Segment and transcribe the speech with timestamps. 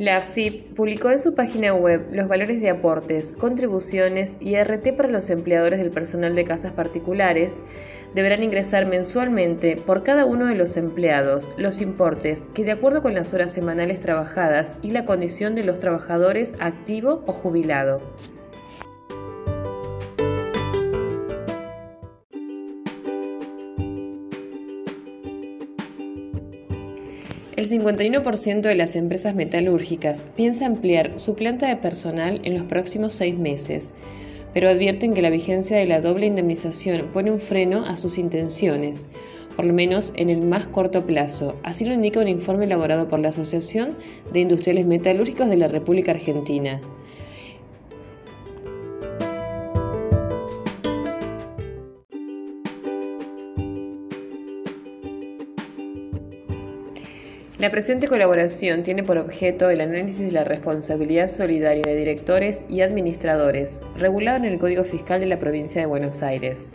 [0.00, 5.10] La AFIP publicó en su página web los valores de aportes, contribuciones y RT para
[5.10, 7.62] los empleadores del personal de casas particulares.
[8.14, 13.12] Deberán ingresar mensualmente por cada uno de los empleados los importes que, de acuerdo con
[13.12, 18.00] las horas semanales trabajadas y la condición de los trabajadores activo o jubilado.
[27.60, 33.12] El 51% de las empresas metalúrgicas piensa ampliar su planta de personal en los próximos
[33.12, 33.92] seis meses,
[34.54, 39.08] pero advierten que la vigencia de la doble indemnización pone un freno a sus intenciones,
[39.56, 41.54] por lo menos en el más corto plazo.
[41.62, 43.94] Así lo indica un informe elaborado por la Asociación
[44.32, 46.80] de Industriales Metalúrgicos de la República Argentina.
[57.60, 62.80] La presente colaboración tiene por objeto el análisis de la responsabilidad solidaria de directores y
[62.80, 66.72] administradores, regulado en el Código Fiscal de la Provincia de Buenos Aires.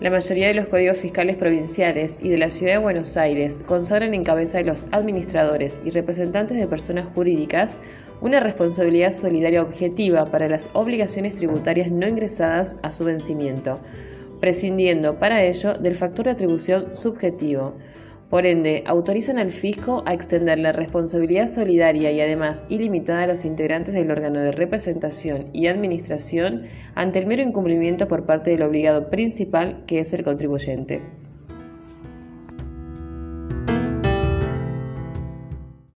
[0.00, 4.14] La mayoría de los códigos fiscales provinciales y de la Ciudad de Buenos Aires consagran
[4.14, 7.82] en cabeza de los administradores y representantes de personas jurídicas
[8.22, 13.80] una responsabilidad solidaria objetiva para las obligaciones tributarias no ingresadas a su vencimiento,
[14.40, 17.74] prescindiendo para ello del factor de atribución subjetivo
[18.36, 23.46] por ende, autorizan al fisco a extender la responsabilidad solidaria y además ilimitada a los
[23.46, 26.64] integrantes del órgano de representación y administración
[26.94, 31.00] ante el mero incumplimiento por parte del obligado principal, que es el contribuyente.